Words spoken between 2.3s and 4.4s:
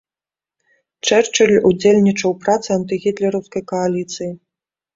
у працы антыгітлераўскай кааліцыі.